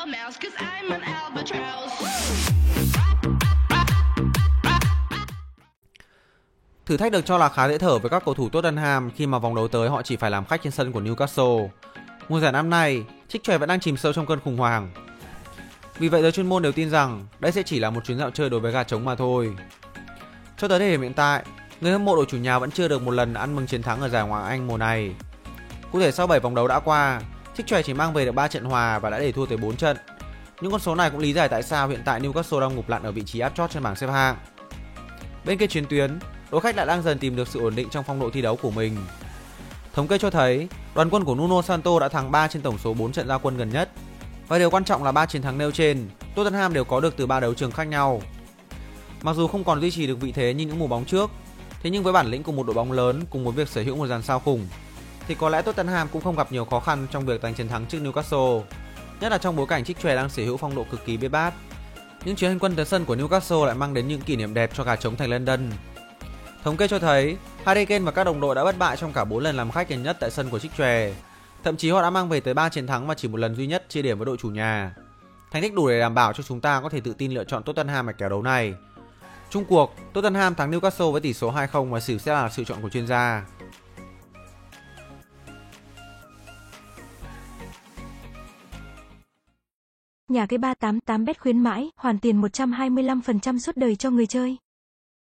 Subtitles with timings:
[0.00, 2.12] a mouse, cause I'm an albatross.
[6.86, 9.38] Thử thách được cho là khá dễ thở với các cầu thủ Tottenham khi mà
[9.38, 11.68] vòng đấu tới họ chỉ phải làm khách trên sân của Newcastle.
[12.28, 14.90] Mùa giải năm nay, Trích Chòe vẫn đang chìm sâu trong cơn khủng hoảng.
[15.98, 18.30] Vì vậy giới chuyên môn đều tin rằng đây sẽ chỉ là một chuyến dạo
[18.30, 19.56] chơi đối với gà trống mà thôi.
[20.58, 21.44] Cho tới thời điểm hiện tại,
[21.80, 24.00] người hâm mộ đội chủ nhà vẫn chưa được một lần ăn mừng chiến thắng
[24.00, 25.14] ở giải Ngoại hạng Anh mùa này.
[25.92, 27.20] Cụ thể sau 7 vòng đấu đã qua,
[27.60, 29.76] Chiếc Chòe chỉ mang về được 3 trận hòa và đã để thua tới 4
[29.76, 29.96] trận.
[30.60, 33.02] Những con số này cũng lý giải tại sao hiện tại Newcastle đang ngục lặn
[33.02, 34.36] ở vị trí áp chót trên bảng xếp hạng.
[35.44, 36.18] Bên kia chiến tuyến,
[36.50, 38.56] đội khách lại đang dần tìm được sự ổn định trong phong độ thi đấu
[38.56, 38.96] của mình.
[39.92, 42.94] Thống kê cho thấy, đoàn quân của Nuno Santo đã thắng 3 trên tổng số
[42.94, 43.90] 4 trận ra quân gần nhất.
[44.48, 47.26] Và điều quan trọng là 3 chiến thắng nêu trên, Tottenham đều có được từ
[47.26, 48.22] 3 đấu trường khác nhau.
[49.22, 51.30] Mặc dù không còn duy trì được vị thế như những mùa bóng trước,
[51.82, 53.96] thế nhưng với bản lĩnh của một đội bóng lớn cùng với việc sở hữu
[53.96, 54.66] một dàn sao khủng,
[55.30, 57.86] thì có lẽ Tottenham cũng không gặp nhiều khó khăn trong việc giành chiến thắng
[57.86, 58.62] trước Newcastle,
[59.20, 61.28] nhất là trong bối cảnh Trích Chòe đang sở hữu phong độ cực kỳ bê
[61.28, 61.54] bát.
[62.24, 64.70] Những chuyến hành quân tới sân của Newcastle lại mang đến những kỷ niệm đẹp
[64.74, 65.60] cho gà trống thành London.
[66.64, 69.24] Thống kê cho thấy, Harry Kane và các đồng đội đã bất bại trong cả
[69.24, 71.12] 4 lần làm khách gần nhất tại sân của Trích Chòe.
[71.64, 73.66] Thậm chí họ đã mang về tới 3 chiến thắng và chỉ một lần duy
[73.66, 74.94] nhất chia điểm với đội chủ nhà.
[75.50, 77.62] Thành tích đủ để đảm bảo cho chúng ta có thể tự tin lựa chọn
[77.62, 78.74] Tottenham ở kèo đấu này.
[79.50, 82.82] Trung cuộc, Tottenham thắng Newcastle với tỷ số 2-0 và xỉu sẽ là sự chọn
[82.82, 83.44] của chuyên gia.
[90.30, 94.56] Nhà cái 388bet khuyến mãi, hoàn tiền 125% suốt đời cho người chơi.